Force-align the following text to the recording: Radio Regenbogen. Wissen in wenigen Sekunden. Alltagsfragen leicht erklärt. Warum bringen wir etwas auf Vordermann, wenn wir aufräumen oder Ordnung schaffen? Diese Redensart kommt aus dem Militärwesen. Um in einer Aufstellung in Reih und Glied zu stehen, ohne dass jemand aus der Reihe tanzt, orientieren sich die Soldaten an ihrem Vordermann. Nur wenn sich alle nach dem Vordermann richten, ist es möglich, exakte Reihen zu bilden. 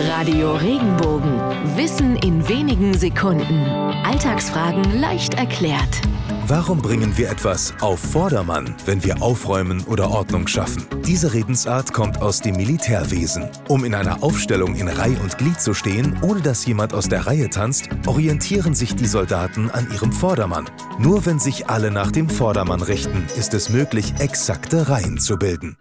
Radio 0.00 0.54
Regenbogen. 0.54 1.40
Wissen 1.76 2.14
in 2.18 2.48
wenigen 2.48 2.94
Sekunden. 2.94 3.64
Alltagsfragen 4.04 5.00
leicht 5.00 5.34
erklärt. 5.34 6.02
Warum 6.46 6.80
bringen 6.80 7.18
wir 7.18 7.28
etwas 7.30 7.74
auf 7.80 7.98
Vordermann, 7.98 8.76
wenn 8.86 9.02
wir 9.02 9.20
aufräumen 9.22 9.82
oder 9.84 10.10
Ordnung 10.10 10.46
schaffen? 10.46 10.86
Diese 11.04 11.34
Redensart 11.34 11.92
kommt 11.92 12.22
aus 12.22 12.40
dem 12.40 12.56
Militärwesen. 12.56 13.48
Um 13.66 13.84
in 13.84 13.94
einer 13.94 14.22
Aufstellung 14.22 14.76
in 14.76 14.86
Reih 14.86 15.16
und 15.20 15.36
Glied 15.36 15.60
zu 15.60 15.74
stehen, 15.74 16.16
ohne 16.22 16.42
dass 16.42 16.64
jemand 16.64 16.94
aus 16.94 17.08
der 17.08 17.26
Reihe 17.26 17.50
tanzt, 17.50 17.88
orientieren 18.06 18.74
sich 18.74 18.94
die 18.94 19.06
Soldaten 19.06 19.68
an 19.70 19.88
ihrem 19.92 20.12
Vordermann. 20.12 20.70
Nur 21.00 21.26
wenn 21.26 21.40
sich 21.40 21.68
alle 21.68 21.90
nach 21.90 22.12
dem 22.12 22.28
Vordermann 22.28 22.82
richten, 22.82 23.26
ist 23.36 23.52
es 23.52 23.68
möglich, 23.68 24.14
exakte 24.20 24.88
Reihen 24.88 25.18
zu 25.18 25.38
bilden. 25.38 25.76